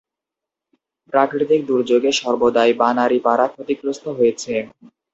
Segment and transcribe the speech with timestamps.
[1.13, 4.53] প্রাকৃতিক দুর্যোগে সর্বদাই বানারীপাড়া ক্ষতিগ্রস্ত হয়েছে।